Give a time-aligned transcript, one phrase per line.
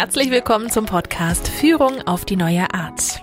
[0.00, 3.20] Herzlich willkommen zum Podcast Führung auf die neue Art.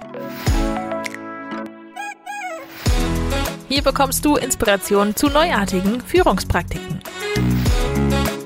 [3.70, 7.00] Hier bekommst du Inspiration zu neuartigen Führungspraktiken.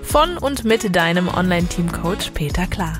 [0.03, 2.99] Von und mit deinem Online-Team-Coach Peter Klar.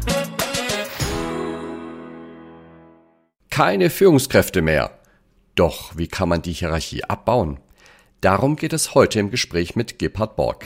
[3.51, 4.99] Keine Führungskräfte mehr.
[5.53, 7.59] Doch wie kann man die Hierarchie abbauen?
[8.21, 10.65] Darum geht es heute im Gespräch mit Gebhard Borg.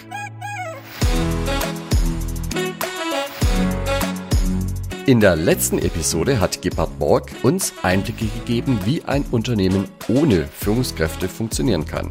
[5.05, 11.27] In der letzten Episode hat Gebhard Borg uns Einblicke gegeben, wie ein Unternehmen ohne Führungskräfte
[11.27, 12.07] funktionieren kann.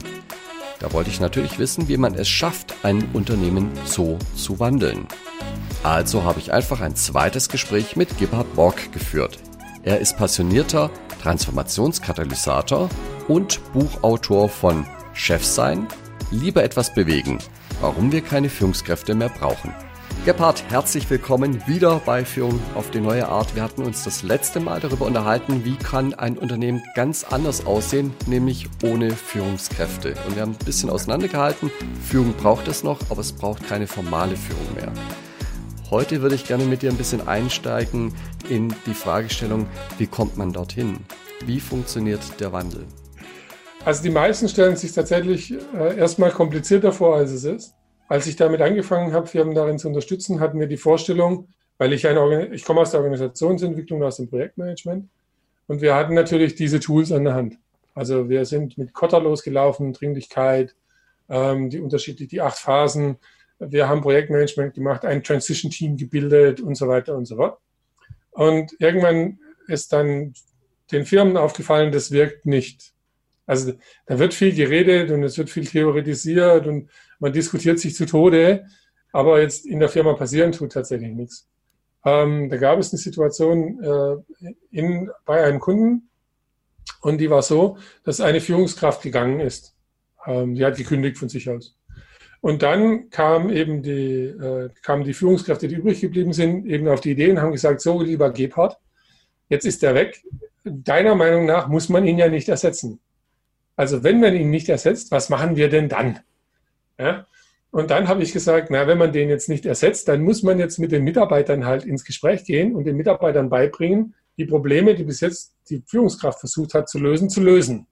[0.79, 5.07] Da wollte ich natürlich wissen, wie man es schafft, ein Unternehmen so zu wandeln.
[5.83, 9.39] Also habe ich einfach ein zweites Gespräch mit Gebhard Borg geführt.
[9.85, 10.91] Er ist passionierter
[11.23, 12.91] Transformationskatalysator
[13.27, 15.89] und Buchautor von Chef sein,
[16.31, 17.39] lieber etwas bewegen,
[17.81, 19.73] warum wir keine Führungskräfte mehr brauchen.
[20.25, 23.57] Gebhard, herzlich willkommen wieder bei Führung auf die neue Art.
[23.57, 28.15] Wir hatten uns das letzte Mal darüber unterhalten, wie kann ein Unternehmen ganz anders aussehen,
[28.29, 30.15] nämlich ohne Führungskräfte.
[30.25, 31.73] Und wir haben ein bisschen auseinandergehalten.
[32.09, 34.93] Führung braucht es noch, aber es braucht keine formale Führung mehr.
[35.91, 38.15] Heute würde ich gerne mit dir ein bisschen einsteigen
[38.49, 39.67] in die Fragestellung,
[39.99, 40.99] wie kommt man dorthin?
[41.47, 42.87] Wie funktioniert der Wandel?
[43.85, 47.75] Also die meisten stellen sich tatsächlich äh, erstmal komplizierter vor, als es ist.
[48.13, 52.07] Als ich damit angefangen habe, Firmen darin zu unterstützen, hatten wir die Vorstellung, weil ich
[52.07, 55.09] eine, ich komme aus der Organisationsentwicklung, aus dem Projektmanagement,
[55.67, 57.57] und wir hatten natürlich diese Tools an der Hand.
[57.95, 60.75] Also wir sind mit Kotter losgelaufen, Dringlichkeit,
[61.31, 63.17] ähm, die unterschiedlich, die acht Phasen.
[63.59, 67.61] Wir haben Projektmanagement gemacht, ein Transition-Team gebildet und so weiter und so fort.
[68.33, 70.35] Und irgendwann ist dann
[70.91, 72.93] den Firmen aufgefallen, das wirkt nicht.
[73.47, 73.73] Also
[74.05, 76.91] da wird viel geredet und es wird viel theoretisiert und
[77.23, 78.67] man diskutiert sich zu Tode,
[79.13, 81.49] aber jetzt in der Firma passieren tut tatsächlich nichts.
[82.05, 86.11] Ähm, da gab es eine Situation äh, in, bei einem Kunden
[87.01, 89.77] und die war so, dass eine Führungskraft gegangen ist.
[90.27, 91.77] Ähm, die hat gekündigt von sich aus.
[92.41, 97.01] Und dann kam eben die, äh, kamen die Führungskräfte, die übrig geblieben sind, eben auf
[97.01, 98.79] die Idee und haben gesagt, so lieber Gebhardt,
[99.49, 100.25] jetzt ist er weg.
[100.65, 102.99] Deiner Meinung nach muss man ihn ja nicht ersetzen.
[103.77, 106.19] Also wenn man ihn nicht ersetzt, was machen wir denn dann?
[106.99, 107.27] Ja?
[107.71, 110.59] Und dann habe ich gesagt, na, wenn man den jetzt nicht ersetzt, dann muss man
[110.59, 115.05] jetzt mit den Mitarbeitern halt ins Gespräch gehen und den Mitarbeitern beibringen, die Probleme, die
[115.05, 117.87] bis jetzt die Führungskraft versucht hat zu lösen, zu lösen.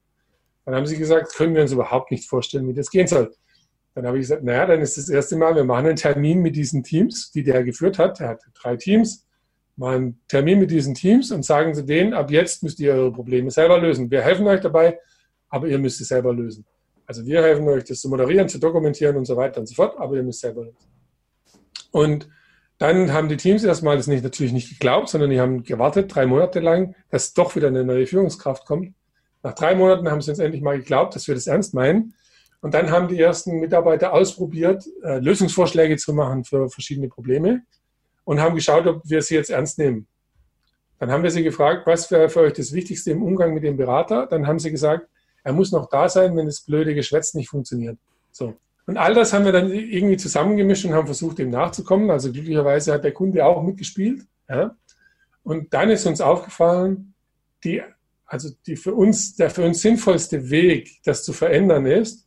[0.64, 3.32] Dann haben sie gesagt, können wir uns überhaupt nicht vorstellen, wie das gehen soll.
[3.94, 6.56] Dann habe ich gesagt, naja, dann ist das erste Mal, wir machen einen Termin mit
[6.56, 8.20] diesen Teams, die der geführt hat.
[8.20, 9.26] Er hatte drei Teams.
[9.76, 13.12] Machen einen Termin mit diesen Teams und sagen zu denen, ab jetzt müsst ihr eure
[13.12, 14.10] Probleme selber lösen.
[14.10, 14.98] Wir helfen euch dabei,
[15.48, 16.66] aber ihr müsst es selber lösen.
[17.10, 19.98] Also wir helfen euch, das zu moderieren, zu dokumentieren und so weiter und so fort,
[19.98, 20.76] aber ihr müsst selber lösen.
[21.90, 22.28] Und
[22.78, 26.24] dann haben die Teams erstmal das nicht, natürlich nicht geglaubt, sondern die haben gewartet, drei
[26.26, 28.94] Monate lang, dass doch wieder eine neue Führungskraft kommt.
[29.42, 32.14] Nach drei Monaten haben sie uns endlich mal geglaubt, dass wir das ernst meinen.
[32.60, 37.62] Und dann haben die ersten Mitarbeiter ausprobiert, äh, Lösungsvorschläge zu machen für verschiedene Probleme
[38.22, 40.06] und haben geschaut, ob wir sie jetzt ernst nehmen.
[41.00, 43.76] Dann haben wir sie gefragt, was wäre für euch das Wichtigste im Umgang mit dem
[43.76, 44.28] Berater?
[44.28, 45.08] Dann haben sie gesagt,
[45.42, 47.98] er muss noch da sein, wenn das blöde Geschwätz nicht funktioniert.
[48.30, 48.54] So.
[48.86, 52.10] Und all das haben wir dann irgendwie zusammengemischt und haben versucht, dem nachzukommen.
[52.10, 54.22] Also glücklicherweise hat der Kunde auch mitgespielt.
[54.48, 54.76] Ja.
[55.42, 57.14] Und dann ist uns aufgefallen,
[57.64, 57.82] die,
[58.26, 62.26] also die für uns, der für uns sinnvollste Weg, das zu verändern ist,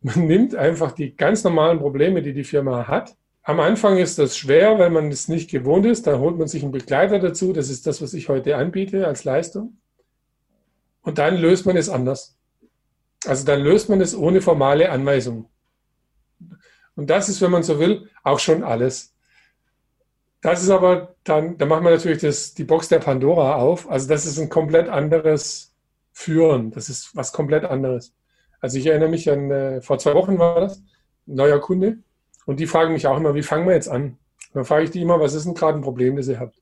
[0.00, 3.16] man nimmt einfach die ganz normalen Probleme, die die Firma hat.
[3.42, 6.06] Am Anfang ist das schwer, weil man es nicht gewohnt ist.
[6.06, 7.52] Da holt man sich einen Begleiter dazu.
[7.52, 9.78] Das ist das, was ich heute anbiete als Leistung.
[11.02, 12.33] Und dann löst man es anders.
[13.26, 15.48] Also dann löst man es ohne formale Anweisung.
[16.96, 19.14] Und das ist, wenn man so will, auch schon alles.
[20.40, 23.90] Das ist aber dann, da machen wir natürlich das, die Box der Pandora auf.
[23.90, 25.74] Also das ist ein komplett anderes
[26.12, 26.70] Führen.
[26.70, 28.14] Das ist was komplett anderes.
[28.60, 30.78] Also ich erinnere mich an, äh, vor zwei Wochen war das,
[31.26, 31.98] ein neuer Kunde.
[32.46, 34.02] Und die fragen mich auch immer, wie fangen wir jetzt an?
[34.02, 34.18] Und
[34.54, 36.60] dann frage ich die immer, was ist denn gerade ein Problem, das ihr habt?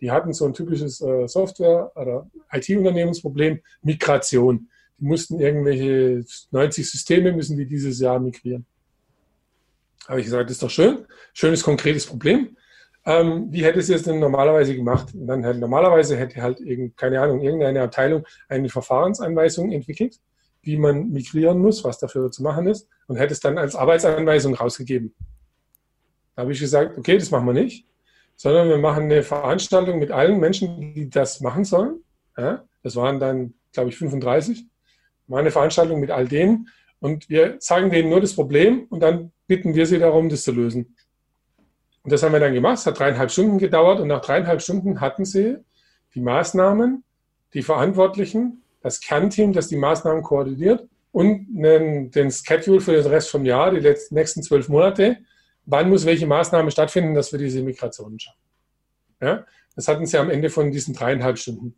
[0.00, 7.32] Die hatten so ein typisches äh, Software- oder IT-Unternehmensproblem, Migration die mussten irgendwelche 90 Systeme
[7.32, 8.66] müssen die dieses Jahr migrieren.
[10.08, 12.56] Habe ich gesagt, das ist doch schön, schönes konkretes Problem.
[13.04, 15.12] Ähm, wie hätte es jetzt denn normalerweise gemacht?
[15.14, 20.20] Und dann hätte, normalerweise hätte halt irgend, keine Ahnung, irgendeine Abteilung eine Verfahrensanweisung entwickelt,
[20.62, 24.54] wie man migrieren muss, was dafür zu machen ist, und hätte es dann als Arbeitsanweisung
[24.54, 25.14] rausgegeben.
[26.36, 27.86] Da habe ich gesagt, okay, das machen wir nicht,
[28.36, 32.02] sondern wir machen eine Veranstaltung mit allen Menschen, die das machen sollen.
[32.36, 34.66] Ja, das waren dann, glaube ich, 35
[35.32, 36.68] meine Veranstaltung mit all denen
[37.00, 40.52] und wir zeigen denen nur das Problem und dann bitten wir sie darum, das zu
[40.52, 40.96] lösen.
[42.02, 42.78] Und das haben wir dann gemacht.
[42.78, 45.58] Es hat dreieinhalb Stunden gedauert und nach dreieinhalb Stunden hatten sie
[46.14, 47.04] die Maßnahmen,
[47.54, 53.30] die Verantwortlichen, das Kernteam, das die Maßnahmen koordiniert und einen, den Schedule für den Rest
[53.30, 55.18] vom Jahr, die letzten, nächsten zwölf Monate.
[55.64, 58.40] Wann muss welche Maßnahme stattfinden, dass wir diese Migrationen schaffen?
[59.20, 59.46] Ja,
[59.76, 61.76] das hatten sie am Ende von diesen dreieinhalb Stunden.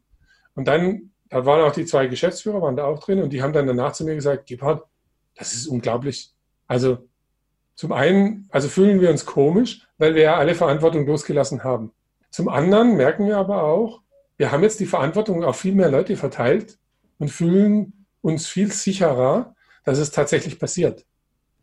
[0.55, 3.53] Und dann, da waren auch die zwei Geschäftsführer, waren da auch drin und die haben
[3.53, 4.85] dann danach zu mir gesagt, Gebhard,
[5.35, 6.33] das ist unglaublich.
[6.69, 7.09] Also
[7.75, 11.91] zum einen, also fühlen wir uns komisch, weil wir ja alle Verantwortung losgelassen haben.
[12.31, 14.03] Zum anderen merken wir aber auch,
[14.37, 16.79] wir haben jetzt die Verantwortung auf viel mehr Leute verteilt
[17.19, 21.05] und fühlen uns viel sicherer, dass es tatsächlich passiert.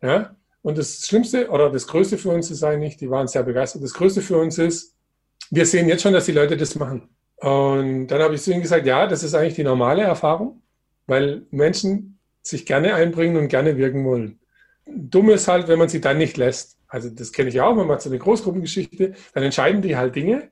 [0.01, 0.35] Ja?
[0.63, 3.93] Und das Schlimmste oder das Größte für uns ist eigentlich, die waren sehr begeistert, das
[3.93, 4.97] Größte für uns ist,
[5.49, 7.07] wir sehen jetzt schon, dass die Leute das machen.
[7.41, 10.61] Und dann habe ich zu ihnen gesagt, ja, das ist eigentlich die normale Erfahrung,
[11.07, 14.39] weil Menschen sich gerne einbringen und gerne wirken wollen.
[14.85, 16.77] Dumm ist halt, wenn man sie dann nicht lässt.
[16.87, 20.51] Also das kenne ich auch, man macht so eine Großgruppengeschichte, dann entscheiden die halt Dinge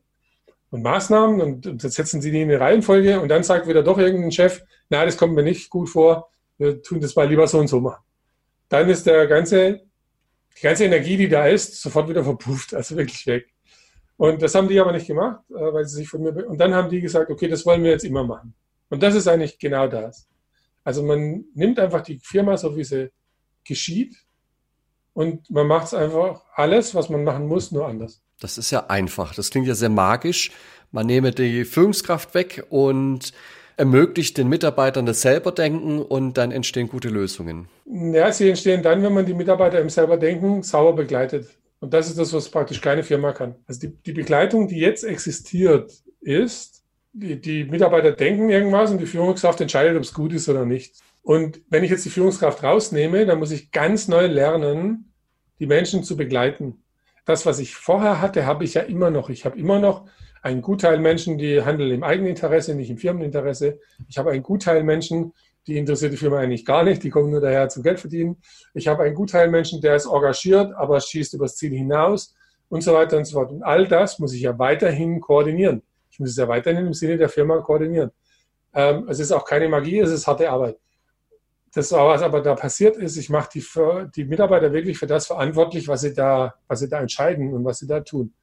[0.71, 3.83] und Maßnahmen und, und dann setzen sie die in eine Reihenfolge und dann sagt wieder
[3.83, 7.47] doch irgendein Chef, na, das kommt mir nicht gut vor, wir tun das mal lieber
[7.47, 8.03] so und so machen.
[8.67, 9.81] Dann ist der ganze,
[10.57, 13.47] die ganze Energie, die da ist, sofort wieder verpufft, also wirklich weg.
[14.19, 16.73] Und das haben die aber nicht gemacht, äh, weil sie sich von mir, und dann
[16.73, 18.53] haben die gesagt, okay, das wollen wir jetzt immer machen.
[18.89, 20.27] Und das ist eigentlich genau das.
[20.83, 23.11] Also man nimmt einfach die Firma so, wie sie
[23.63, 24.17] geschieht
[25.13, 28.21] und man macht es einfach alles, was man machen muss, nur anders.
[28.41, 29.33] Das ist ja einfach.
[29.35, 30.51] Das klingt ja sehr magisch.
[30.91, 33.31] Man nehme die Führungskraft weg und
[33.77, 37.69] ermöglicht den Mitarbeitern das selber denken und dann entstehen gute Lösungen.
[37.85, 41.47] Ja, sie entstehen dann, wenn man die Mitarbeiter im selber denken sauber begleitet.
[41.79, 43.55] Und das ist das, was praktisch keine Firma kann.
[43.67, 45.91] Also die, die Begleitung, die jetzt existiert,
[46.21, 46.83] ist,
[47.13, 50.95] die, die Mitarbeiter denken irgendwas und die Führungskraft entscheidet, ob es gut ist oder nicht.
[51.21, 55.13] Und wenn ich jetzt die Führungskraft rausnehme, dann muss ich ganz neu lernen,
[55.59, 56.83] die Menschen zu begleiten.
[57.25, 59.29] Das, was ich vorher hatte, habe ich ja immer noch.
[59.29, 60.05] Ich habe immer noch
[60.41, 63.79] einen Gutteil Menschen, die handeln im Eigeninteresse, nicht im Firmeninteresse.
[64.07, 65.33] Ich habe einen Gutteil Menschen,
[65.69, 68.37] die interessiert die Firma eigentlich gar nicht, die kommen nur daher zum Geld verdienen.
[68.73, 72.35] Ich habe einen Gutteil Menschen, der ist engagiert, aber schießt übers Ziel hinaus
[72.67, 73.51] und so weiter und so fort.
[73.51, 75.81] Und all das muss ich ja weiterhin koordinieren.
[76.11, 78.11] Ich muss es ja weiterhin im Sinne der Firma koordinieren.
[78.73, 80.77] Ähm, es ist auch keine Magie, es ist harte Arbeit
[81.73, 83.63] das, was aber da passiert ist, ich mache die,
[84.15, 87.79] die Mitarbeiter wirklich für das verantwortlich, was sie, da, was sie da entscheiden und was
[87.79, 88.33] sie da tun.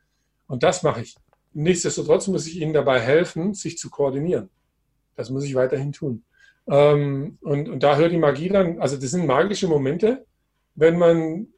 [0.47, 1.17] Und das mache ich.
[1.53, 4.49] Nichtsdestotrotz muss ich ihnen dabei helfen, sich zu koordinieren.
[5.17, 6.25] Das muss ich weiterhin tun.
[6.69, 10.27] Ähm, und, und da hört die Magie dann, also das sind magische Momente,
[10.75, 11.49] wenn man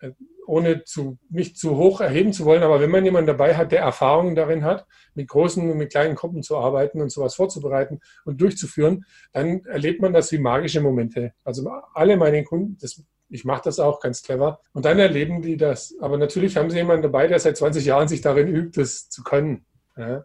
[0.00, 0.12] äh,
[0.46, 3.80] ohne zu, nicht zu hoch erheben zu wollen, aber wenn man jemanden dabei hat, der
[3.80, 8.40] Erfahrungen darin hat, mit großen und mit kleinen Gruppen zu arbeiten und sowas vorzubereiten und
[8.40, 11.32] durchzuführen, dann erlebt man das wie magische Momente.
[11.44, 15.56] Also alle meine Kunden, das, ich mache das auch ganz clever, und dann erleben die
[15.56, 15.96] das.
[16.00, 19.24] Aber natürlich haben sie jemanden dabei, der seit 20 Jahren sich darin übt, das zu
[19.24, 19.66] können.
[19.96, 20.24] Ja.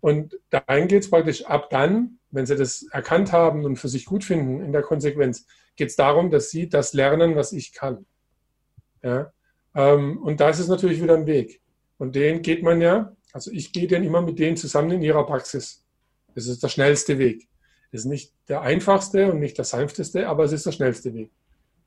[0.00, 4.04] Und dahin geht es praktisch ab dann, wenn sie das erkannt haben und für sich
[4.04, 5.46] gut finden in der Konsequenz,
[5.76, 8.06] geht es darum, dass sie das lernen, was ich kann.
[9.02, 9.32] Ja.
[9.74, 11.60] Ähm, und das ist natürlich wieder ein Weg.
[11.98, 15.24] Und den geht man ja, also ich gehe dann immer mit denen zusammen in ihrer
[15.26, 15.84] Praxis.
[16.34, 17.48] Das ist der schnellste Weg.
[17.92, 21.30] Das ist nicht der einfachste und nicht der sanfteste, aber es ist der schnellste Weg.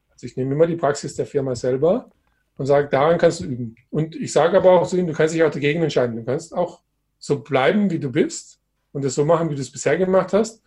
[0.09, 2.09] Also ich nehme immer die Praxis der Firma selber
[2.57, 3.75] und sage, daran kannst du üben.
[3.89, 6.15] Und ich sage aber auch zu ihnen, du kannst dich auch dagegen entscheiden.
[6.15, 6.81] Du kannst auch
[7.19, 8.60] so bleiben, wie du bist
[8.93, 10.61] und das so machen, wie du es bisher gemacht hast.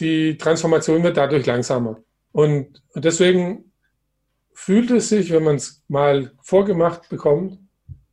[0.00, 1.98] Die Transformation wird dadurch langsamer.
[2.32, 3.72] Und deswegen
[4.52, 7.58] fühlt es sich, wenn man es mal vorgemacht bekommt,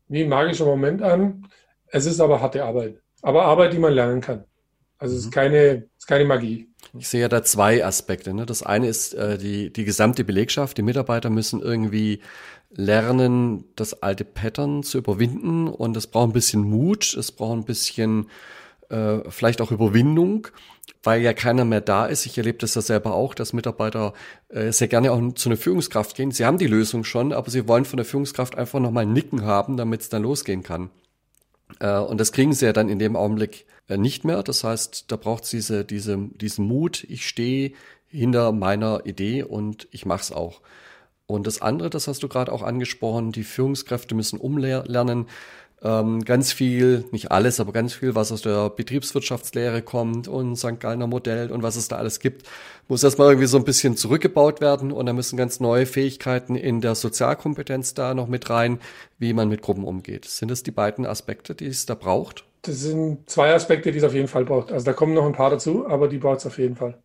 [0.07, 1.47] wie ein magischer Moment an.
[1.87, 3.01] Es ist aber harte Arbeit.
[3.21, 4.45] Aber Arbeit, die man lernen kann.
[4.97, 5.31] Also es ist mhm.
[5.31, 6.69] keine, ist keine Magie.
[6.97, 8.33] Ich sehe ja da zwei Aspekte.
[8.33, 8.45] Ne?
[8.45, 10.77] Das eine ist äh, die, die gesamte Belegschaft.
[10.77, 12.21] Die Mitarbeiter müssen irgendwie
[12.69, 15.67] lernen, das alte Pattern zu überwinden.
[15.67, 18.29] Und es braucht ein bisschen Mut, es braucht ein bisschen
[18.89, 20.47] äh, vielleicht auch Überwindung
[21.03, 22.25] weil ja keiner mehr da ist.
[22.25, 24.13] Ich erlebe das ja selber auch, dass Mitarbeiter
[24.49, 26.31] äh, sehr gerne auch zu einer Führungskraft gehen.
[26.31, 29.43] Sie haben die Lösung schon, aber sie wollen von der Führungskraft einfach nochmal ein Nicken
[29.43, 30.89] haben, damit es dann losgehen kann.
[31.79, 34.43] Äh, und das kriegen sie ja dann in dem Augenblick äh, nicht mehr.
[34.43, 37.73] Das heißt, da braucht es diese, diese, diesen Mut, ich stehe
[38.09, 40.61] hinter meiner Idee und ich mache es auch.
[41.25, 45.27] Und das andere, das hast du gerade auch angesprochen, die Führungskräfte müssen umlernen,
[45.83, 50.79] ähm, ganz viel, nicht alles, aber ganz viel, was aus der Betriebswirtschaftslehre kommt und St.
[50.79, 52.47] Gallner Modell und was es da alles gibt,
[52.87, 56.81] muss erstmal irgendwie so ein bisschen zurückgebaut werden und da müssen ganz neue Fähigkeiten in
[56.81, 58.79] der Sozialkompetenz da noch mit rein,
[59.19, 60.25] wie man mit Gruppen umgeht.
[60.25, 62.45] Sind das die beiden Aspekte, die es da braucht?
[62.63, 64.71] Das sind zwei Aspekte, die es auf jeden Fall braucht.
[64.71, 66.97] Also da kommen noch ein paar dazu, aber die braucht es auf jeden Fall.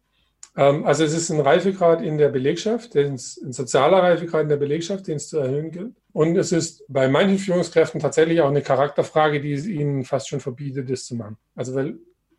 [0.57, 5.07] Ähm, also es ist ein Reifegrad in der Belegschaft, ein sozialer Reifegrad in der Belegschaft,
[5.07, 5.95] den es zu erhöhen gilt.
[6.13, 10.41] Und es ist bei manchen Führungskräften tatsächlich auch eine Charakterfrage, die es ihnen fast schon
[10.41, 11.37] verbietet, das zu machen.
[11.55, 11.99] Also weil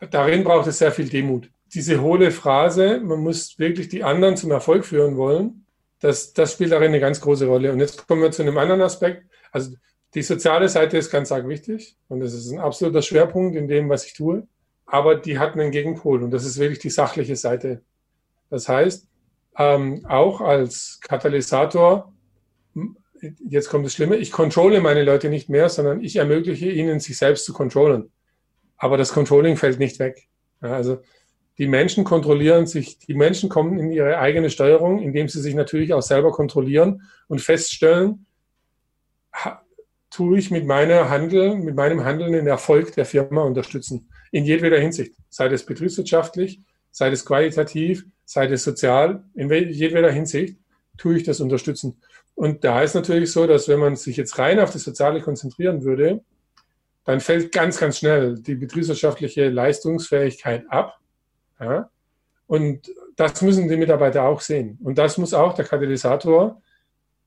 [0.10, 1.50] darin braucht es sehr viel Demut.
[1.74, 5.66] Diese hohle Phrase, man muss wirklich die anderen zum Erfolg führen wollen,
[6.00, 7.72] das, das spielt darin eine ganz große Rolle.
[7.72, 9.26] Und jetzt kommen wir zu einem anderen Aspekt.
[9.52, 9.76] Also
[10.14, 13.90] die soziale Seite ist ganz arg wichtig und das ist ein absoluter Schwerpunkt in dem,
[13.90, 14.46] was ich tue.
[14.86, 17.82] Aber die hat einen Gegenpol und das ist wirklich die sachliche Seite.
[18.54, 19.08] Das heißt,
[19.58, 22.14] ähm, auch als Katalysator,
[23.50, 27.18] jetzt kommt das Schlimme, ich controle meine Leute nicht mehr, sondern ich ermögliche ihnen, sich
[27.18, 28.12] selbst zu controllen.
[28.78, 30.28] Aber das Controlling fällt nicht weg.
[30.62, 31.02] Ja, also
[31.58, 35.92] die Menschen kontrollieren sich, die Menschen kommen in ihre eigene Steuerung, indem sie sich natürlich
[35.96, 38.28] auch selber kontrollieren und feststellen,
[40.12, 44.12] tue ich mit meiner Handel, mit meinem Handeln den Erfolg der Firma unterstützen.
[44.32, 45.16] In jedweder Hinsicht.
[45.30, 50.58] Sei es betriebswirtschaftlich, sei es qualitativ, sei es sozial, in jedweder Hinsicht
[50.98, 51.98] tue ich das unterstützen.
[52.36, 55.84] Und da ist natürlich so, dass wenn man sich jetzt rein auf das Soziale konzentrieren
[55.84, 56.22] würde,
[57.06, 61.00] dann fällt ganz, ganz schnell die betriebswirtschaftliche Leistungsfähigkeit ab.
[61.60, 61.90] Ja?
[62.48, 64.80] Und das müssen die Mitarbeiter auch sehen.
[64.84, 66.62] Und das muss auch der Katalysator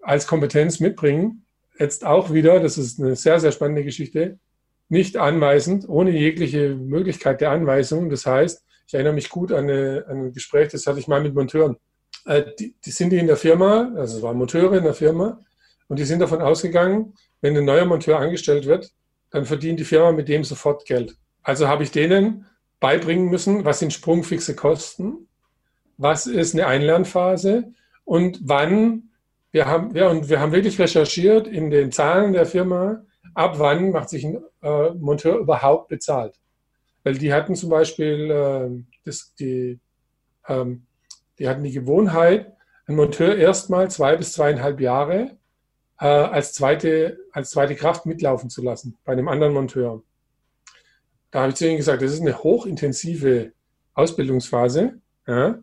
[0.00, 1.44] als Kompetenz mitbringen,
[1.78, 4.38] jetzt auch wieder, das ist eine sehr, sehr spannende Geschichte,
[4.88, 8.08] nicht anweisend, ohne jegliche Möglichkeit der Anweisung.
[8.08, 11.20] Das heißt, ich erinnere mich gut an, eine, an ein Gespräch, das hatte ich mal
[11.20, 11.76] mit Monteuren.
[12.24, 15.40] Äh, die, die sind die in der Firma, also es waren Monteure in der Firma,
[15.88, 18.90] und die sind davon ausgegangen, wenn ein neuer Monteur angestellt wird,
[19.30, 21.16] dann verdient die Firma mit dem sofort Geld.
[21.42, 22.46] Also habe ich denen
[22.80, 25.28] beibringen müssen, was sind sprungfixe Kosten,
[25.96, 27.72] was ist eine Einlernphase
[28.04, 29.10] und wann
[29.52, 33.90] wir haben, ja, und wir haben wirklich recherchiert in den Zahlen der Firma, ab wann
[33.90, 36.34] macht sich ein äh, Monteur überhaupt bezahlt.
[37.06, 39.78] Weil die hatten zum Beispiel äh, das, die,
[40.48, 40.86] ähm,
[41.38, 42.52] die hatten die Gewohnheit,
[42.84, 45.36] einen Monteur erstmal zwei bis zweieinhalb Jahre
[46.00, 50.02] äh, als, zweite, als zweite Kraft mitlaufen zu lassen bei einem anderen Monteur.
[51.30, 53.52] Da habe ich zu ihnen gesagt, das ist eine hochintensive
[53.94, 55.00] Ausbildungsphase.
[55.28, 55.60] Ja?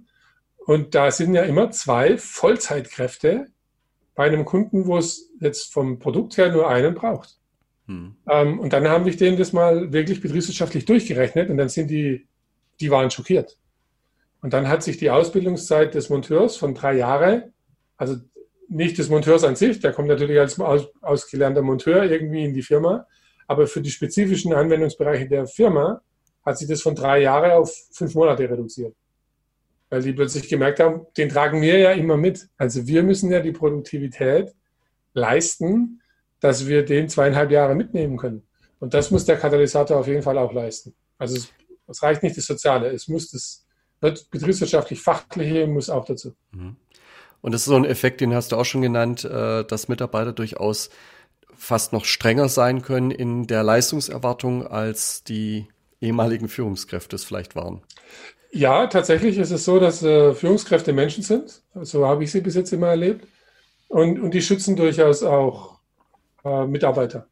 [0.65, 3.47] Und da sind ja immer zwei Vollzeitkräfte
[4.15, 7.37] bei einem Kunden, wo es jetzt vom Produkt her nur einen braucht.
[7.87, 8.15] Hm.
[8.29, 12.27] Ähm, und dann haben wir denen das mal wirklich betriebswirtschaftlich durchgerechnet und dann sind die,
[12.79, 13.57] die waren schockiert.
[14.41, 17.53] Und dann hat sich die Ausbildungszeit des Monteurs von drei Jahren,
[17.97, 18.17] also
[18.69, 22.61] nicht des Monteurs an sich, der kommt natürlich als aus, ausgelernter Monteur irgendwie in die
[22.61, 23.05] Firma,
[23.47, 26.01] aber für die spezifischen Anwendungsbereiche der Firma
[26.45, 28.95] hat sich das von drei Jahren auf fünf Monate reduziert
[29.93, 32.49] weil die plötzlich gemerkt haben, den tragen wir ja immer mit.
[32.57, 34.51] Also wir müssen ja die Produktivität
[35.13, 36.01] leisten,
[36.43, 38.43] dass wir den zweieinhalb Jahre mitnehmen können.
[38.79, 40.93] Und das muss der Katalysator auf jeden Fall auch leisten.
[41.17, 41.47] Also es,
[41.87, 43.65] es reicht nicht das Soziale, es muss das
[44.01, 46.35] betriebswirtschaftlich Fachliche muss auch dazu.
[46.51, 46.75] Mhm.
[47.39, 50.33] Und das ist so ein Effekt, den hast du auch schon genannt, äh, dass Mitarbeiter
[50.33, 50.89] durchaus
[51.55, 55.67] fast noch strenger sein können in der Leistungserwartung, als die
[56.01, 57.81] ehemaligen Führungskräfte es vielleicht waren.
[58.51, 61.61] Ja, tatsächlich ist es so, dass äh, Führungskräfte Menschen sind.
[61.73, 63.25] So habe ich sie bis jetzt immer erlebt.
[63.87, 65.72] Und, und die schützen durchaus auch
[66.43, 67.27] äh, Mitarbeiter.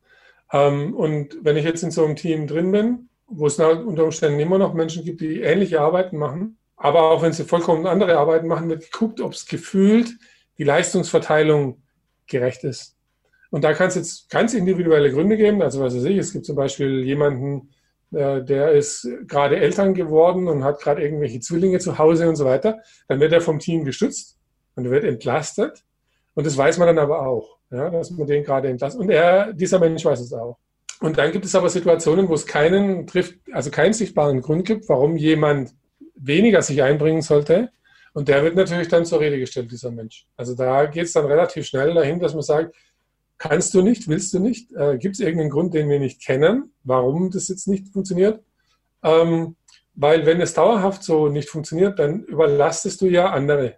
[0.52, 4.40] Ähm, und wenn ich jetzt in so einem Team drin bin, wo es unter Umständen
[4.40, 8.48] immer noch Menschen gibt, die ähnliche Arbeiten machen, aber auch wenn sie vollkommen andere Arbeiten
[8.48, 10.12] machen, wird geguckt, ob es gefühlt
[10.58, 11.82] die Leistungsverteilung
[12.28, 12.98] gerecht ist.
[13.52, 15.62] Und da kann es jetzt ganz individuelle Gründe geben.
[15.62, 17.70] Also was weiß ich, es gibt zum Beispiel jemanden,
[18.12, 22.46] äh, der ist gerade Eltern geworden und hat gerade irgendwelche Zwillinge zu Hause und so
[22.46, 24.40] weiter, dann wird er vom Team gestützt
[24.76, 25.84] und wird entlastet.
[26.34, 29.02] Und das weiß man dann aber auch, ja, dass man den gerade entlastet.
[29.02, 30.58] Und er, dieser Mensch weiß es auch.
[31.00, 34.88] Und dann gibt es aber Situationen, wo es keinen trifft, also keinen sichtbaren Grund gibt,
[34.88, 35.72] warum jemand
[36.16, 37.72] weniger sich einbringen sollte.
[38.14, 40.28] Und der wird natürlich dann zur Rede gestellt, dieser Mensch.
[40.36, 42.76] Also da geht es dann relativ schnell dahin, dass man sagt,
[43.42, 44.72] Kannst du nicht, willst du nicht?
[44.74, 48.40] Äh, Gibt es irgendeinen Grund, den wir nicht kennen, warum das jetzt nicht funktioniert?
[49.02, 49.56] Ähm,
[49.96, 53.78] weil wenn es dauerhaft so nicht funktioniert, dann überlastest du ja andere.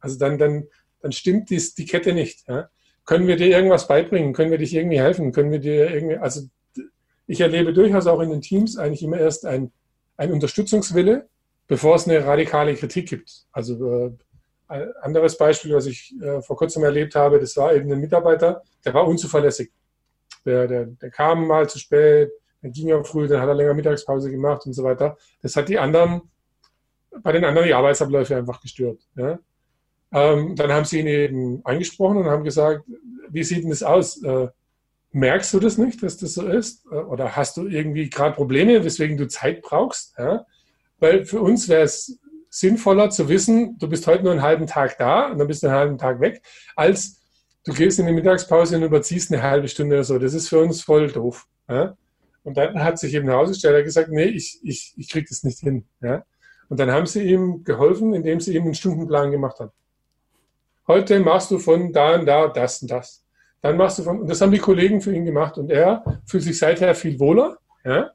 [0.00, 0.66] Also dann, dann,
[1.02, 2.48] dann stimmt dies, die Kette nicht.
[2.48, 2.70] Ja?
[3.04, 4.32] Können wir dir irgendwas beibringen?
[4.32, 5.32] Können wir dich irgendwie helfen?
[5.32, 6.42] Können wir dir irgendwie, also
[7.26, 9.72] ich erlebe durchaus auch in den Teams eigentlich immer erst ein,
[10.16, 11.28] ein Unterstützungswille,
[11.66, 13.46] bevor es eine radikale Kritik gibt.
[13.52, 14.12] Also äh,
[14.68, 18.62] ein anderes Beispiel, was ich äh, vor kurzem erlebt habe, das war eben ein Mitarbeiter,
[18.84, 19.72] der war unzuverlässig.
[20.44, 22.30] Der, der, der kam mal zu spät,
[22.62, 25.16] dann ging er früh, dann hat er länger Mittagspause gemacht und so weiter.
[25.40, 26.22] Das hat die anderen,
[27.22, 29.00] bei den anderen die Arbeitsabläufe einfach gestört.
[29.16, 29.38] Ja?
[30.12, 32.84] Ähm, dann haben sie ihn eben angesprochen und haben gesagt,
[33.30, 34.22] wie sieht denn das aus?
[34.22, 34.48] Äh,
[35.12, 36.84] merkst du das nicht, dass das so ist?
[36.90, 40.14] Äh, oder hast du irgendwie gerade Probleme, weswegen du Zeit brauchst?
[40.18, 40.46] Ja?
[40.98, 42.18] Weil für uns wäre es
[42.50, 45.68] sinnvoller zu wissen, du bist heute nur einen halben Tag da und dann bist du
[45.68, 46.42] einen halben Tag weg,
[46.76, 47.22] als
[47.64, 50.18] du gehst in die Mittagspause und überziehst eine halbe Stunde oder so.
[50.18, 51.46] Das ist für uns voll doof.
[51.68, 51.96] Ja?
[52.44, 55.42] Und dann hat sich eben herausgestellt, er hat gesagt, nee, ich, ich, ich kriege das
[55.44, 55.86] nicht hin.
[56.02, 56.24] Ja?
[56.68, 59.72] Und dann haben sie ihm geholfen, indem sie ihm einen Stundenplan gemacht haben.
[60.88, 63.24] Heute machst du von da und da das und das.
[63.60, 66.42] Dann machst du von, und das haben die Kollegen für ihn gemacht und er fühlt
[66.42, 68.10] sich seither viel wohler, ja?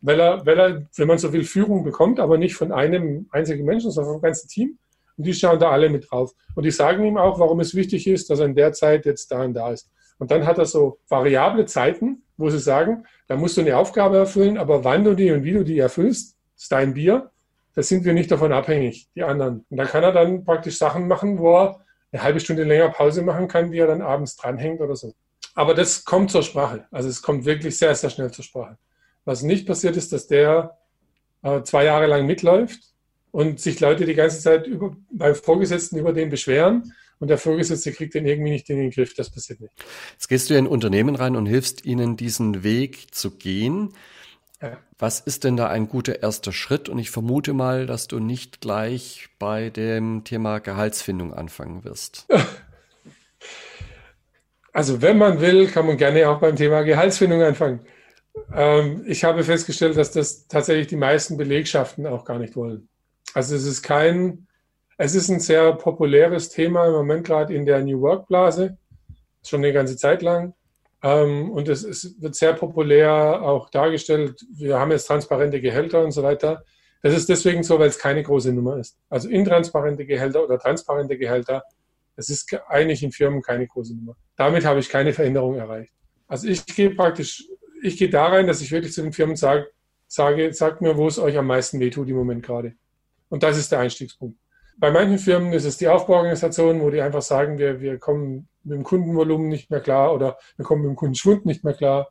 [0.00, 3.64] weil er, weil er, wenn man so viel Führung bekommt, aber nicht von einem einzigen
[3.64, 4.78] Menschen, sondern vom ganzen Team.
[5.16, 6.32] Und die schauen da alle mit drauf.
[6.54, 9.32] Und die sagen ihm auch, warum es wichtig ist, dass er in der Zeit jetzt
[9.32, 9.90] da und da ist.
[10.18, 14.18] Und dann hat er so variable Zeiten, wo sie sagen, da musst du eine Aufgabe
[14.18, 17.30] erfüllen, aber wann du die und wie du die erfüllst, ist dein Bier.
[17.74, 19.66] Da sind wir nicht davon abhängig, die anderen.
[19.68, 21.80] Und da kann er dann praktisch Sachen machen, wo er
[22.12, 25.14] eine halbe Stunde länger Pause machen kann, die er dann abends dranhängt oder so.
[25.54, 26.86] Aber das kommt zur Sprache.
[26.90, 28.76] Also es kommt wirklich sehr, sehr schnell zur Sprache.
[29.24, 30.78] Was nicht passiert ist, dass der
[31.42, 32.80] äh, zwei Jahre lang mitläuft
[33.32, 37.92] und sich Leute die ganze Zeit über, beim Vorgesetzten über den beschweren und der Vorgesetzte
[37.92, 39.14] kriegt den irgendwie nicht in den Griff.
[39.14, 39.72] Das passiert nicht.
[40.12, 43.94] Jetzt gehst du in ein Unternehmen rein und hilfst ihnen, diesen Weg zu gehen.
[44.62, 44.78] Ja.
[44.98, 46.88] Was ist denn da ein guter erster Schritt?
[46.88, 52.26] Und ich vermute mal, dass du nicht gleich bei dem Thema Gehaltsfindung anfangen wirst.
[54.72, 57.80] Also wenn man will, kann man gerne auch beim Thema Gehaltsfindung anfangen.
[58.52, 62.86] Ähm, ich habe festgestellt, dass das tatsächlich die meisten Belegschaften auch gar nicht wollen.
[63.32, 64.46] Also es ist kein,
[64.98, 68.76] es ist ein sehr populäres Thema im Moment gerade in der New Work Blase,
[69.42, 70.52] schon eine ganze Zeit lang.
[71.06, 74.40] Ähm, und es, es, wird sehr populär auch dargestellt.
[74.52, 76.64] Wir haben jetzt transparente Gehälter und so weiter.
[77.00, 78.98] Das ist deswegen so, weil es keine große Nummer ist.
[79.08, 81.62] Also intransparente Gehälter oder transparente Gehälter,
[82.16, 84.16] das ist eigentlich in Firmen keine große Nummer.
[84.34, 85.92] Damit habe ich keine Veränderung erreicht.
[86.26, 87.44] Also ich gehe praktisch,
[87.84, 89.68] ich gehe da rein, dass ich wirklich zu den Firmen sage,
[90.08, 92.74] sage, sagt mir, wo es euch am meisten wehtut im Moment gerade.
[93.28, 94.36] Und das ist der Einstiegspunkt.
[94.76, 98.76] Bei manchen Firmen ist es die Aufbauorganisation, wo die einfach sagen, wir, wir kommen mit
[98.76, 102.08] dem Kundenvolumen nicht mehr klar oder wir kommen mit dem Kundenschwund nicht mehr klar.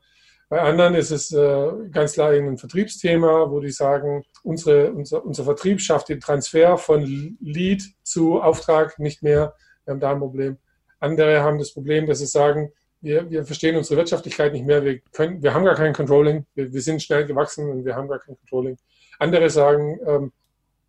[0.47, 5.43] Bei anderen ist es äh, ganz klar ein Vertriebsthema, wo die sagen, unsere, unser, unser
[5.43, 7.03] Vertrieb schafft den Transfer von
[7.41, 9.55] Lead zu Auftrag nicht mehr.
[9.85, 10.57] Wir haben da ein Problem.
[10.99, 14.99] Andere haben das Problem, dass sie sagen, wir, wir verstehen unsere Wirtschaftlichkeit nicht mehr, wir,
[15.11, 18.19] können, wir haben gar kein Controlling, wir, wir sind schnell gewachsen und wir haben gar
[18.19, 18.77] kein Controlling.
[19.19, 20.31] Andere sagen, ähm,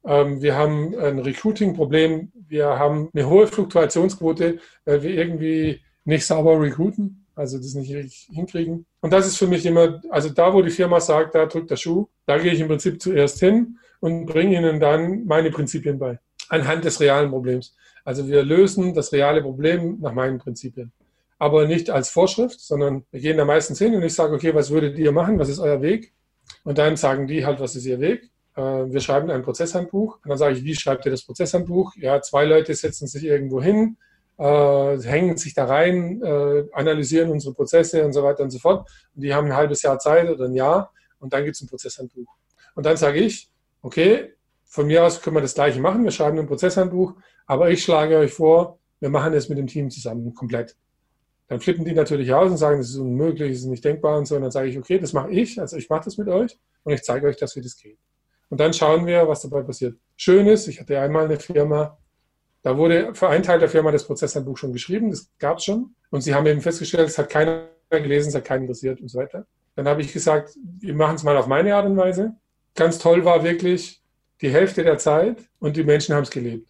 [0.06, 2.32] wir haben ein Recruiting-Problem.
[2.48, 8.86] Wir haben eine hohe Fluktuationsquote, weil wir irgendwie nicht sauber recruiten, also das nicht hinkriegen.
[9.00, 11.76] Und das ist für mich immer, also da, wo die Firma sagt, da drückt der
[11.76, 16.20] Schuh, da gehe ich im Prinzip zuerst hin und bringe ihnen dann meine Prinzipien bei,
[16.48, 17.74] anhand des realen Problems.
[18.04, 20.92] Also wir lösen das reale Problem nach meinen Prinzipien.
[21.38, 24.70] Aber nicht als Vorschrift, sondern wir gehen da meistens hin und ich sage, okay, was
[24.70, 25.40] würdet ihr machen?
[25.40, 26.14] Was ist euer Weg?
[26.62, 28.30] Und dann sagen die halt, was ist ihr Weg?
[28.56, 30.18] Äh, wir schreiben ein Prozesshandbuch.
[30.22, 31.94] Und dann sage ich, wie schreibt ihr das Prozesshandbuch?
[31.96, 33.96] Ja, zwei Leute setzen sich irgendwo hin,
[34.38, 38.88] äh, hängen sich da rein, äh, analysieren unsere Prozesse und so weiter und so fort.
[39.14, 41.68] Und die haben ein halbes Jahr Zeit oder ein Jahr und dann gibt es ein
[41.68, 42.28] Prozesshandbuch.
[42.74, 43.50] Und dann sage ich,
[43.82, 47.14] okay, von mir aus können wir das gleiche machen, wir schreiben ein Prozesshandbuch,
[47.46, 50.76] aber ich schlage euch vor, wir machen es mit dem Team zusammen, komplett.
[51.48, 54.26] Dann flippen die natürlich aus und sagen, das ist unmöglich, das ist nicht denkbar und
[54.26, 54.34] so.
[54.34, 56.92] Und dann sage ich, okay, das mache ich, also ich mache das mit euch und
[56.92, 57.98] ich zeige euch, dass wie das geht.
[58.48, 59.96] Und dann schauen wir, was dabei passiert.
[60.16, 61.98] Schön ist, ich hatte einmal eine Firma,
[62.62, 65.94] da wurde für einen Teil der Firma das Prozesshandbuch schon geschrieben, das gab es schon.
[66.10, 69.18] Und sie haben eben festgestellt, es hat keiner gelesen, es hat keinen interessiert und so
[69.18, 69.46] weiter.
[69.74, 72.34] Dann habe ich gesagt, wir machen es mal auf meine Art und Weise.
[72.74, 74.02] Ganz toll war wirklich
[74.40, 76.68] die Hälfte der Zeit und die Menschen haben es gelebt.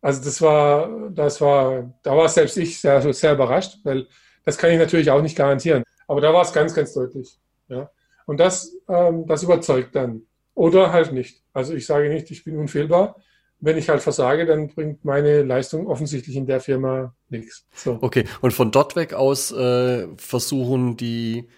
[0.00, 4.06] Also das war, das war, da war selbst ich sehr, sehr überrascht, weil
[4.44, 5.82] das kann ich natürlich auch nicht garantieren.
[6.06, 7.38] Aber da war es ganz, ganz deutlich.
[7.68, 7.90] Ja.
[8.26, 10.22] Und das, ähm, das überzeugt dann.
[10.54, 11.42] Oder halt nicht.
[11.52, 13.16] Also ich sage nicht, ich bin unfehlbar.
[13.60, 17.66] Wenn ich halt versage, dann bringt meine Leistung offensichtlich in der Firma nichts.
[17.74, 17.98] So.
[18.00, 21.48] Okay, und von dort weg aus äh, versuchen die,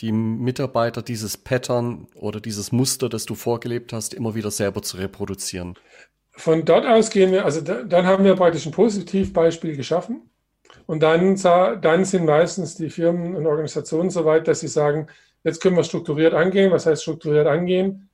[0.00, 4.98] die Mitarbeiter dieses Pattern oder dieses Muster, das du vorgelebt hast, immer wieder selber zu
[4.98, 5.74] reproduzieren.
[6.32, 10.28] Von dort aus gehen wir, also da, dann haben wir praktisch ein Positivbeispiel geschaffen.
[10.86, 15.06] Und dann, dann sind meistens die Firmen und Organisationen so weit, dass sie sagen,
[15.44, 16.72] jetzt können wir strukturiert angehen.
[16.72, 18.10] Was heißt strukturiert angehen?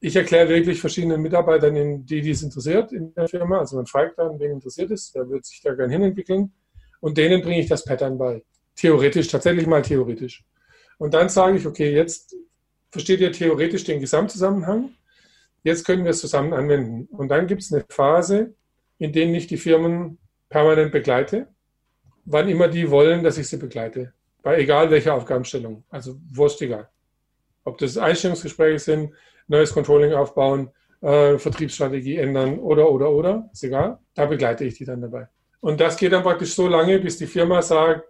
[0.00, 4.38] Ich erkläre wirklich verschiedenen Mitarbeitern, die dies interessiert in der Firma, also man fragt dann,
[4.38, 6.52] wen interessiert ist, der wird sich da gerne hinentwickeln
[7.00, 8.42] und denen bringe ich das Pattern bei.
[8.74, 10.44] Theoretisch, tatsächlich mal theoretisch.
[10.98, 12.36] Und dann sage ich, okay, jetzt
[12.90, 14.90] versteht ihr theoretisch den Gesamtzusammenhang,
[15.62, 17.06] jetzt können wir es zusammen anwenden.
[17.10, 18.54] Und dann gibt es eine Phase,
[18.98, 21.48] in der ich die Firmen permanent begleite,
[22.24, 24.12] wann immer die wollen, dass ich sie begleite.
[24.42, 25.84] Bei egal welcher Aufgabenstellung.
[25.90, 26.88] Also wurscht egal.
[27.64, 29.12] Ob das Einstellungsgespräche sind,
[29.48, 33.98] neues Controlling aufbauen, äh, Vertriebsstrategie ändern oder, oder, oder, ist egal.
[34.14, 35.28] Da begleite ich die dann dabei.
[35.60, 38.04] Und das geht dann praktisch so lange, bis die Firma sagt,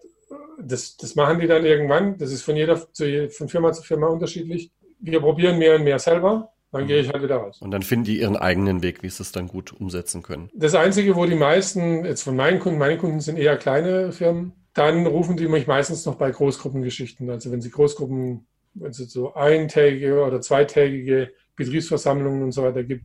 [0.59, 4.73] das, das machen die dann irgendwann, das ist von jeder, von Firma zu Firma unterschiedlich.
[4.99, 7.61] Wir probieren mehr und mehr selber, dann gehe ich halt wieder raus.
[7.61, 10.51] Und dann finden die ihren eigenen Weg, wie sie es dann gut umsetzen können.
[10.55, 14.53] Das Einzige, wo die meisten, jetzt von meinen Kunden, meine Kunden sind eher kleine Firmen,
[14.75, 17.31] dann rufen die mich meistens noch bei Großgruppengeschichten.
[17.31, 18.47] Also wenn sie Großgruppen,
[18.79, 23.05] wenn es so eintägige oder zweitägige Betriebsversammlungen und so weiter gibt,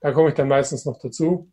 [0.00, 1.50] da komme ich dann meistens noch dazu,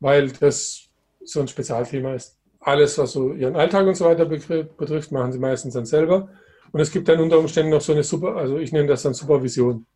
[0.00, 0.88] weil das
[1.24, 2.38] so ein Spezialthema ist.
[2.60, 6.28] Alles, was so ihren Alltag und so weiter betrifft, machen sie meistens dann selber.
[6.72, 9.14] Und es gibt dann unter Umständen noch so eine Super, also ich nenne das dann
[9.14, 9.86] Supervision.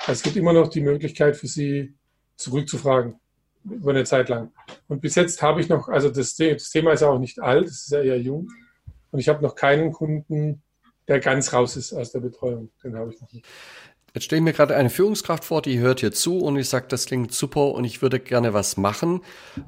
[0.00, 1.94] Also es gibt immer noch die Möglichkeit für sie
[2.36, 3.20] zurückzufragen
[3.64, 4.50] über eine Zeit lang.
[4.88, 7.66] Und bis jetzt habe ich noch, also das, das Thema ist ja auch nicht alt,
[7.66, 8.48] es ist ja eher jung.
[9.12, 10.62] Und ich habe noch keinen Kunden,
[11.08, 12.70] der ganz raus ist aus der Betreuung.
[12.82, 13.46] Den habe ich noch nicht.
[14.14, 16.84] Jetzt stelle ich mir gerade eine Führungskraft vor, die hört hier zu und ich sage,
[16.86, 19.22] das klingt super und ich würde gerne was machen.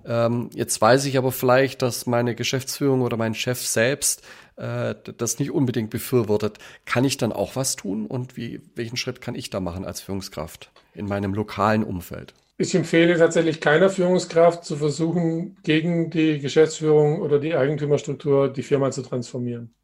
[0.04, 4.22] Ähm, jetzt weiß ich aber vielleicht, dass meine Geschäftsführung oder mein Chef selbst
[4.56, 6.58] äh, das nicht unbedingt befürwortet.
[6.84, 10.02] Kann ich dann auch was tun und wie, welchen Schritt kann ich da machen als
[10.02, 12.34] Führungskraft in meinem lokalen Umfeld?
[12.58, 18.90] Ich empfehle tatsächlich keiner Führungskraft zu versuchen, gegen die Geschäftsführung oder die Eigentümerstruktur die Firma
[18.90, 19.74] zu transformieren.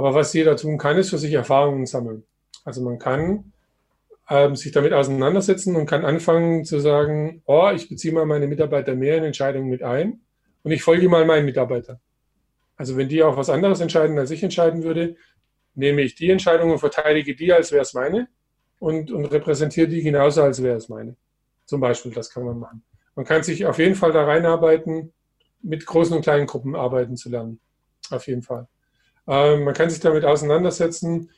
[0.00, 2.24] Aber was jeder tun kann, ist für sich Erfahrungen sammeln.
[2.64, 3.52] Also man kann
[4.30, 8.94] ähm, sich damit auseinandersetzen und kann anfangen zu sagen, oh, ich beziehe mal meine Mitarbeiter
[8.94, 10.20] mehr in Entscheidungen mit ein
[10.62, 12.00] und ich folge mal meinen Mitarbeitern.
[12.76, 15.16] Also wenn die auch was anderes entscheiden, als ich entscheiden würde,
[15.74, 18.26] nehme ich die Entscheidung und verteidige die, als wäre es meine
[18.78, 21.14] und, und repräsentiere die genauso, als wäre es meine.
[21.66, 22.82] Zum Beispiel, das kann man machen.
[23.16, 25.12] Man kann sich auf jeden Fall da reinarbeiten,
[25.60, 27.60] mit großen und kleinen Gruppen arbeiten zu lernen.
[28.08, 28.66] Auf jeden Fall.
[29.26, 31.30] Ähm, man kann sich damit auseinandersetzen,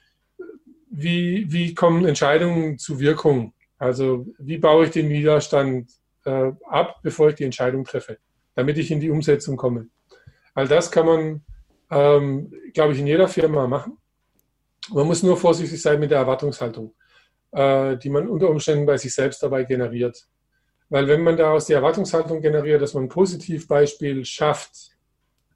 [0.90, 3.54] wie, wie kommen Entscheidungen zu Wirkung?
[3.78, 5.90] Also wie baue ich den Widerstand
[6.24, 8.18] äh, ab, bevor ich die Entscheidung treffe,
[8.54, 9.88] damit ich in die Umsetzung komme.
[10.54, 11.44] All das kann man,
[11.90, 13.98] ähm, glaube ich, in jeder Firma machen.
[14.90, 16.94] Man muss nur vorsichtig sein mit der Erwartungshaltung,
[17.52, 20.28] äh, die man unter Umständen bei sich selbst dabei generiert.
[20.88, 24.91] Weil wenn man daraus die Erwartungshaltung generiert, dass man ein Positivbeispiel schafft,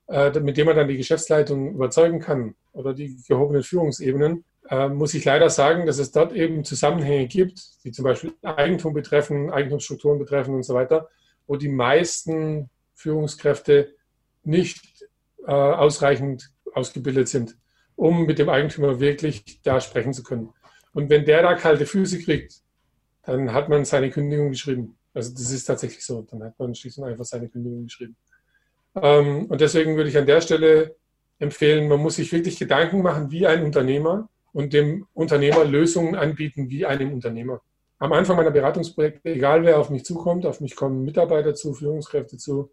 [0.08, 5.24] mit dem man dann die Geschäftsleitung überzeugen kann oder die gehobenen Führungsebenen, äh, muss ich
[5.24, 10.54] leider sagen, dass es dort eben Zusammenhänge gibt, die zum Beispiel Eigentum betreffen, Eigentumsstrukturen betreffen
[10.54, 11.08] und so weiter,
[11.46, 13.94] wo die meisten Führungskräfte
[14.42, 15.04] nicht
[15.46, 17.56] äh, ausreichend ausgebildet sind,
[17.94, 20.50] um mit dem Eigentümer wirklich da sprechen zu können.
[20.92, 22.60] Und wenn der da kalte Füße kriegt,
[23.22, 24.96] dann hat man seine Kündigung geschrieben.
[25.14, 26.22] Also das ist tatsächlich so.
[26.22, 28.16] Dann hat man schließlich einfach seine Kündigung geschrieben.
[29.00, 30.96] Ähm, und deswegen würde ich an der Stelle
[31.38, 36.70] empfehlen, man muss sich wirklich Gedanken machen wie ein Unternehmer und dem Unternehmer Lösungen anbieten
[36.70, 37.60] wie einem Unternehmer.
[37.98, 42.36] Am Anfang meiner Beratungsprojekte, egal wer auf mich zukommt, auf mich kommen Mitarbeiter zu, Führungskräfte
[42.36, 42.70] zu,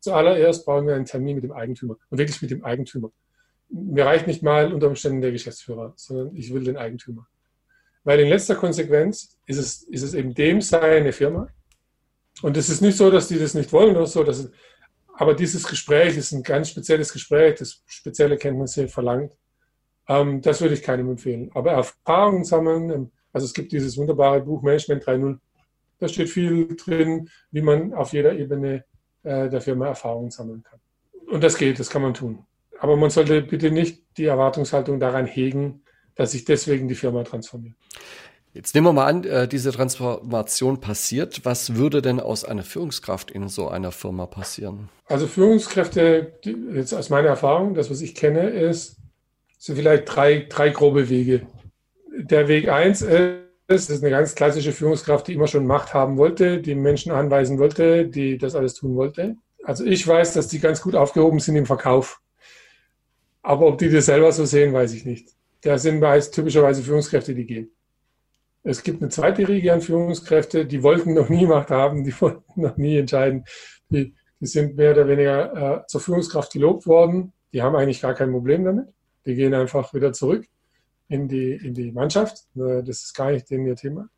[0.00, 3.10] zuallererst brauchen wir einen Termin mit dem Eigentümer und wirklich mit dem Eigentümer.
[3.68, 7.26] Mir reicht nicht mal unter Umständen der Geschäftsführer, sondern ich will den Eigentümer.
[8.04, 11.48] Weil in letzter Konsequenz ist es, ist es eben dem seine Firma.
[12.42, 14.24] Und es ist nicht so, dass die das nicht wollen oder so.
[14.24, 14.50] Dass,
[15.14, 19.36] aber dieses Gespräch ist ein ganz spezielles Gespräch, das spezielle Kenntnisse verlangt.
[20.08, 21.50] Ähm, das würde ich keinem empfehlen.
[21.54, 25.38] Aber Erfahrungen sammeln, ähm, also es gibt dieses wunderbare Buch Management 3.0.
[25.98, 28.84] Da steht viel drin, wie man auf jeder Ebene
[29.22, 30.80] äh, der Firma Erfahrungen sammeln kann.
[31.30, 32.44] Und das geht, das kann man tun.
[32.80, 35.82] Aber man sollte bitte nicht die Erwartungshaltung daran hegen,
[36.16, 37.76] dass sich deswegen die Firma transformiert.
[38.54, 41.44] Jetzt nehmen wir mal an, äh, diese Transformation passiert.
[41.44, 44.90] Was würde denn aus einer Führungskraft in so einer Firma passieren?
[45.06, 46.34] Also Führungskräfte,
[46.74, 48.96] jetzt aus meiner Erfahrung, das, was ich kenne, ist,
[49.58, 51.46] sind vielleicht drei, drei grobe Wege.
[52.14, 53.38] Der Weg eins ist,
[53.68, 57.58] das ist eine ganz klassische Führungskraft, die immer schon Macht haben wollte, die Menschen anweisen
[57.58, 59.36] wollte, die das alles tun wollte.
[59.64, 62.20] Also ich weiß, dass die ganz gut aufgehoben sind im Verkauf.
[63.40, 65.30] Aber ob die das selber so sehen, weiß ich nicht.
[65.62, 67.70] Da sind meist typischerweise Führungskräfte, die gehen.
[68.64, 72.60] Es gibt eine zweite Riege an Führungskräfte, die wollten noch nie Macht haben, die wollten
[72.60, 73.44] noch nie entscheiden.
[73.90, 77.32] Die, die sind mehr oder weniger äh, zur Führungskraft gelobt worden.
[77.52, 78.86] Die haben eigentlich gar kein Problem damit.
[79.26, 80.46] Die gehen einfach wieder zurück
[81.08, 82.44] in die, in die Mannschaft.
[82.56, 84.08] Äh, das ist gar nicht denen ihr Thema.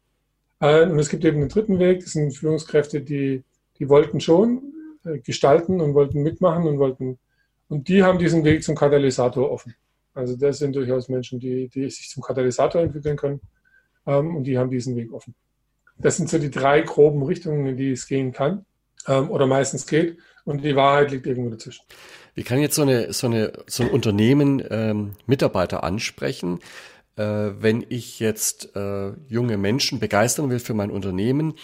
[0.60, 2.00] Äh, und es gibt eben einen dritten Weg.
[2.00, 3.44] Das sind Führungskräfte, die,
[3.78, 4.72] die wollten schon
[5.04, 7.18] äh, gestalten und wollten mitmachen und wollten,
[7.68, 9.74] und die haben diesen Weg zum Katalysator offen.
[10.12, 13.40] Also das sind durchaus Menschen, die, die sich zum Katalysator entwickeln können.
[14.06, 15.34] Ähm, und die haben diesen Weg offen.
[15.98, 18.64] Das sind so die drei groben Richtungen, in die es gehen kann
[19.06, 20.18] ähm, oder meistens geht.
[20.44, 21.84] Und die Wahrheit liegt irgendwo dazwischen.
[22.34, 26.58] Wie kann jetzt so, eine, so, eine, so ein Unternehmen ähm, Mitarbeiter ansprechen?
[27.16, 31.54] äh, wenn ich jetzt äh, junge Menschen begeistern will für mein Unternehmen,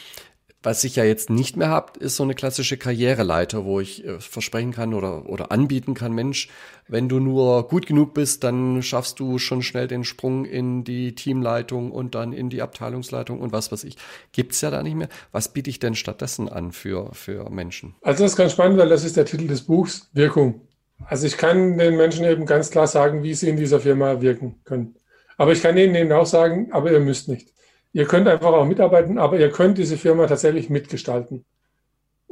[0.62, 4.20] was ich ja jetzt nicht mehr habe, ist so eine klassische Karriereleiter, wo ich äh,
[4.20, 6.48] versprechen kann oder, oder anbieten kann, Mensch,
[6.86, 11.14] wenn du nur gut genug bist, dann schaffst du schon schnell den Sprung in die
[11.14, 13.96] Teamleitung und dann in die Abteilungsleitung und was weiß ich.
[14.32, 15.08] Gibt's ja da nicht mehr.
[15.32, 17.94] Was biete ich denn stattdessen an für, für Menschen?
[18.02, 20.62] Also das ist ganz spannend, weil das ist der Titel des Buchs, Wirkung.
[21.06, 24.56] Also ich kann den Menschen eben ganz klar sagen, wie sie in dieser Firma wirken
[24.64, 24.96] können.
[25.38, 27.48] Aber ich kann ihnen eben auch sagen, aber ihr müsst nicht.
[27.92, 31.44] Ihr könnt einfach auch mitarbeiten, aber ihr könnt diese Firma tatsächlich mitgestalten.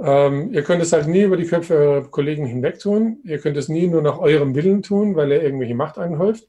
[0.01, 3.19] Ähm, ihr könnt es halt nie über die Köpfe eurer Kollegen hinweg tun.
[3.25, 6.49] Ihr könnt es nie nur nach eurem Willen tun, weil ihr irgendwelche Macht anhäuft.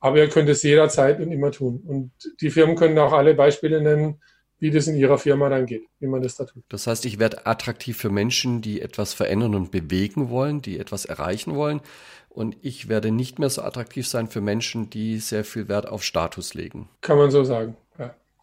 [0.00, 1.82] Aber ihr könnt es jederzeit und immer tun.
[1.86, 4.20] Und die Firmen können auch alle Beispiele nennen,
[4.58, 6.64] wie das in ihrer Firma dann geht, wie man das da tut.
[6.68, 11.04] Das heißt, ich werde attraktiv für Menschen, die etwas verändern und bewegen wollen, die etwas
[11.04, 11.80] erreichen wollen.
[12.28, 16.02] Und ich werde nicht mehr so attraktiv sein für Menschen, die sehr viel Wert auf
[16.02, 16.88] Status legen.
[17.00, 17.76] Kann man so sagen.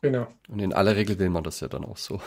[0.01, 0.27] Genau.
[0.47, 2.19] Und in aller Regel will man das ja dann auch so.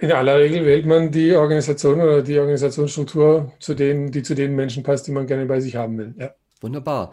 [0.00, 4.56] in aller Regel wählt man die Organisation oder die Organisationsstruktur, zu denen, die zu den
[4.56, 6.14] Menschen passt, die man gerne bei sich haben will.
[6.18, 6.34] Ja.
[6.62, 7.12] Wunderbar.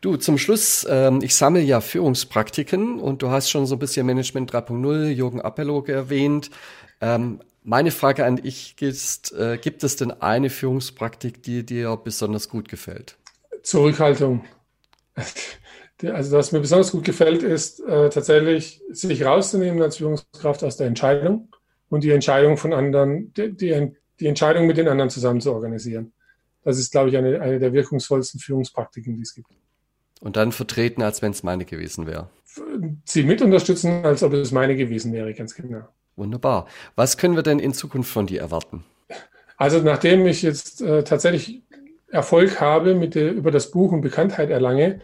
[0.00, 4.04] Du, zum Schluss, ähm, ich sammle ja Führungspraktiken und du hast schon so ein bisschen
[4.04, 6.50] Management 3.0, Jürgen Appello erwähnt.
[7.00, 12.48] Ähm, meine Frage an dich ist, äh, gibt es denn eine Führungspraktik, die dir besonders
[12.48, 13.16] gut gefällt?
[13.62, 14.44] Zurückhaltung
[16.08, 20.86] also was mir besonders gut gefällt, ist äh, tatsächlich, sich rauszunehmen als Führungskraft aus der
[20.86, 21.48] Entscheidung
[21.88, 26.12] und die Entscheidung von anderen, die, die, die Entscheidung mit den anderen zusammen zu organisieren.
[26.62, 29.48] Das ist, glaube ich, eine, eine der wirkungsvollsten Führungspraktiken, die es gibt.
[30.20, 32.30] Und dann vertreten, als wenn es meine gewesen wäre.
[33.04, 35.86] Sie mit unterstützen, als ob es meine gewesen wäre, ganz genau.
[36.16, 36.66] Wunderbar.
[36.94, 38.84] Was können wir denn in Zukunft von dir erwarten?
[39.56, 41.62] Also nachdem ich jetzt äh, tatsächlich
[42.08, 45.00] Erfolg habe mit der, über das Buch und Bekanntheit erlange,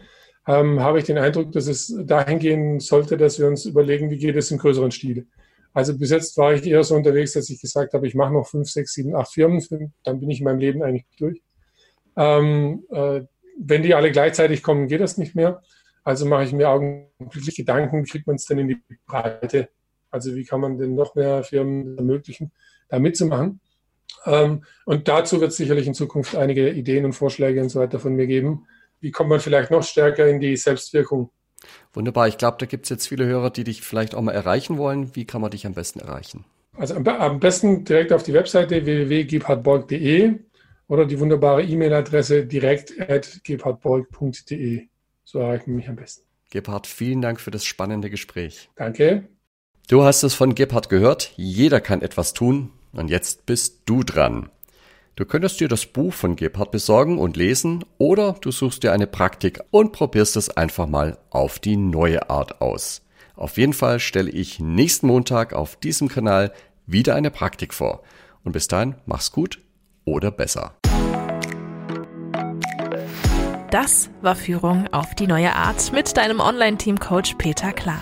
[0.47, 4.17] ähm, habe ich den Eindruck, dass es dahin gehen sollte, dass wir uns überlegen, wie
[4.17, 5.27] geht es im größeren Stil.
[5.73, 8.47] Also bis jetzt war ich eher so unterwegs, dass ich gesagt habe, ich mache noch
[8.47, 11.41] fünf, sechs, sieben, acht Firmen, dann bin ich in meinem Leben eigentlich durch.
[12.17, 13.21] Ähm, äh,
[13.57, 15.61] wenn die alle gleichzeitig kommen, geht das nicht mehr.
[16.03, 19.69] Also mache ich mir augenblicklich Gedanken, wie kriegt man es denn in die Breite?
[20.09, 22.51] Also wie kann man denn noch mehr Firmen ermöglichen,
[22.89, 23.61] da mitzumachen?
[24.25, 27.99] Ähm, und dazu wird es sicherlich in Zukunft einige Ideen und Vorschläge und so weiter
[27.99, 28.65] von mir geben
[29.01, 31.31] wie kommt man vielleicht noch stärker in die Selbstwirkung?
[31.93, 32.27] Wunderbar.
[32.27, 35.15] Ich glaube, da gibt es jetzt viele Hörer, die dich vielleicht auch mal erreichen wollen.
[35.15, 36.45] Wie kann man dich am besten erreichen?
[36.77, 40.39] Also am, am besten direkt auf die Webseite www.gebhardborg.de
[40.87, 44.87] oder die wunderbare E-Mail-Adresse direkt.gebhardborg.de.
[45.23, 46.25] So erreichen wir mich am besten.
[46.49, 48.69] Gebhard, vielen Dank für das spannende Gespräch.
[48.75, 49.27] Danke.
[49.87, 51.33] Du hast es von Gebhard gehört.
[51.35, 52.71] Jeder kann etwas tun.
[52.93, 54.49] Und jetzt bist du dran.
[55.17, 59.07] Du könntest dir das Buch von Gebhardt besorgen und lesen oder du suchst dir eine
[59.07, 63.01] Praktik und probierst es einfach mal auf die neue Art aus.
[63.35, 66.53] Auf jeden Fall stelle ich nächsten Montag auf diesem Kanal
[66.85, 68.03] wieder eine Praktik vor.
[68.43, 69.59] Und bis dahin, mach's gut
[70.05, 70.75] oder besser.
[73.69, 78.01] Das war Führung auf die neue Art mit deinem Online-Team-Coach Peter Klar.